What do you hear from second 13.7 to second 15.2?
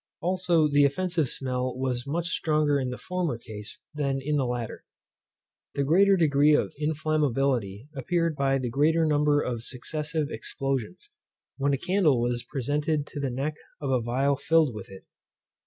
of a phial filled with it.